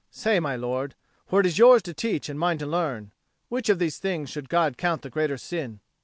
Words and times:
Say, 0.09 0.39
my 0.39 0.55
lord 0.55 0.95
for 1.27 1.41
it 1.41 1.45
is 1.45 1.59
yours 1.59 1.83
to 1.83 1.93
teach 1.93 2.27
and 2.27 2.39
mine 2.39 2.57
to 2.57 2.65
learn 2.65 3.11
which 3.49 3.69
of 3.69 3.77
these 3.77 3.99
things 3.99 4.31
should 4.31 4.49
God 4.49 4.75
count 4.75 5.03
the 5.03 5.11
greater 5.11 5.37
sin? 5.37 5.79